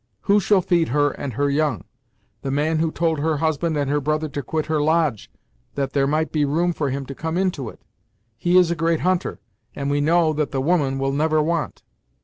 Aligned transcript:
Who 0.21 0.39
shall 0.39 0.63
feed 0.63 0.87
her 0.87 1.11
and 1.11 1.33
her 1.33 1.47
young? 1.47 1.83
The 2.41 2.49
man 2.49 2.79
who 2.79 2.89
told 2.91 3.19
her 3.19 3.37
husband 3.37 3.77
and 3.77 3.87
her 3.91 4.01
brother 4.01 4.27
to 4.29 4.41
quit 4.41 4.65
her 4.65 4.81
lodge, 4.81 5.29
that 5.75 5.93
there 5.93 6.07
might 6.07 6.31
be 6.31 6.43
room 6.43 6.73
for 6.73 6.89
him 6.89 7.05
to 7.05 7.13
come 7.13 7.37
into 7.37 7.69
it. 7.69 7.83
He 8.35 8.57
is 8.57 8.71
a 8.71 8.75
great 8.75 9.01
hunter, 9.01 9.39
and 9.75 9.91
we 9.91 10.01
know 10.01 10.33
that 10.33 10.49
the 10.49 10.59
woman 10.59 10.97
will 10.97 11.11
never 11.13 11.39
want." 11.39 11.83